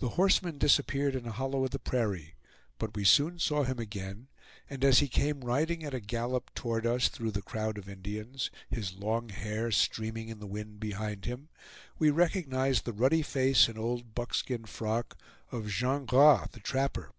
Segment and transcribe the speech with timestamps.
[0.00, 2.34] The horseman disappeared in a hollow of the prairie,
[2.78, 4.28] but we soon saw him again,
[4.68, 8.50] and as he came riding at a gallop toward us through the crowd of Indians,
[8.68, 11.48] his long hair streaming in the wind behind him,
[11.98, 15.16] we recognized the ruddy face and old buckskin frock
[15.50, 17.10] of Jean Gras the trapper.